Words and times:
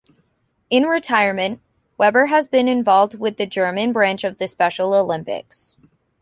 In 0.71 0.85
retirement, 0.87 1.61
Weber 1.95 2.25
has 2.25 2.47
been 2.47 2.67
involved 2.67 3.19
with 3.19 3.37
the 3.37 3.45
German 3.45 3.93
branch 3.93 4.23
of 4.23 4.39
the 4.39 4.47
Special 4.47 4.95
Olympics. 4.95 5.75